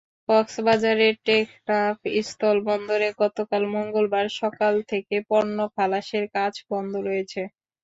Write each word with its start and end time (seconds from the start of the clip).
কক্সবাজারের 0.29 1.13
টেকনাফ 1.25 1.97
স্থলবন্দরে 2.23 3.09
গতকাল 3.21 3.63
মঙ্গলবার 3.75 4.27
সকাল 4.41 4.73
থেকে 4.91 5.15
পণ্য 5.29 5.57
খালাসের 5.75 6.25
কাজ 6.35 6.53
বন্ধ 6.69 6.93
রয়েছে। 7.07 7.41